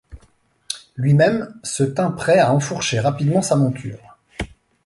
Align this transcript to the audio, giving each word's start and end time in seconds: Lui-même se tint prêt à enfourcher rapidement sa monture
Lui-même 0.95 1.53
se 1.61 1.83
tint 1.83 2.09
prêt 2.09 2.39
à 2.39 2.51
enfourcher 2.55 2.99
rapidement 2.99 3.43
sa 3.43 3.55
monture 3.55 4.17